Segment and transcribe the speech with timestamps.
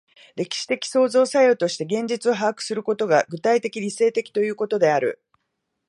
[0.35, 5.21] 歴史的創造作用として現実を把握することが、具体的理性的ということである。